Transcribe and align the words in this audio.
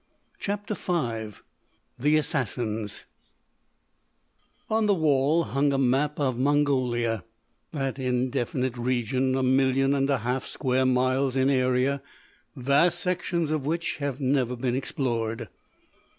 CHAPTER 0.39 0.73
V 0.73 1.39
THE 1.99 2.17
ASSASSINS 2.17 3.05
On 4.67 4.87
the 4.87 4.95
wall 4.95 5.43
hung 5.43 5.71
a 5.71 5.77
map 5.77 6.19
of 6.19 6.39
Mongolia, 6.39 7.23
that 7.71 7.99
indefinite 7.99 8.79
region 8.79 9.35
a 9.35 9.43
million 9.43 9.93
and 9.93 10.09
a 10.09 10.17
half 10.17 10.47
square 10.47 10.87
miles 10.87 11.37
in 11.37 11.51
area, 11.51 12.01
vast 12.55 12.99
sections 12.99 13.51
of 13.51 13.67
which 13.67 13.97
have 13.97 14.19
never 14.19 14.55
been 14.55 14.75
explored. 14.75 15.49